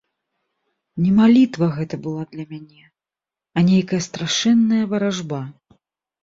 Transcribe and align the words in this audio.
Не 1.03 1.09
малітва 1.19 1.65
гэта 1.75 1.99
была 2.05 2.23
для 2.31 2.45
мяне, 2.53 2.81
а 3.55 3.65
нейкая 3.69 4.01
страшэнная 4.07 4.83
варажба. 4.95 5.45